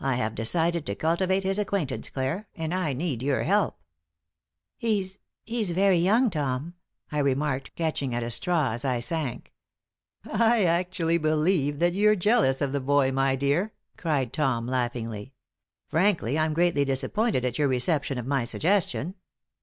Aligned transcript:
I 0.00 0.14
have 0.14 0.34
decided 0.34 0.86
to 0.86 0.94
cultivate 0.94 1.44
his 1.44 1.58
acquaintance, 1.58 2.08
Clare, 2.08 2.48
and 2.56 2.72
I 2.72 2.94
need 2.94 3.22
your 3.22 3.42
help." 3.42 3.78
"He's 4.78 5.18
he's 5.44 5.72
very 5.72 5.98
young, 5.98 6.30
Tom," 6.30 6.72
I 7.12 7.18
remarked, 7.18 7.74
catching 7.76 8.14
at 8.14 8.22
a 8.22 8.30
straw 8.30 8.72
as 8.72 8.86
I 8.86 9.00
sank. 9.00 9.52
"I 10.24 10.64
actually 10.64 11.18
believe 11.18 11.80
that 11.80 11.92
you're 11.92 12.16
jealous 12.16 12.62
of 12.62 12.72
the 12.72 12.80
boy, 12.80 13.12
my 13.12 13.36
dear," 13.36 13.74
cried 13.98 14.32
Tom, 14.32 14.66
laughingly. 14.66 15.34
"Frankly, 15.86 16.38
I'm 16.38 16.54
greatly 16.54 16.86
disappointed 16.86 17.44
at 17.44 17.58
your 17.58 17.68
reception 17.68 18.16
of 18.16 18.24
my 18.24 18.46
suggestion. 18.46 19.16